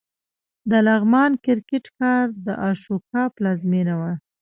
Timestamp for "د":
0.69-0.71, 2.45-2.47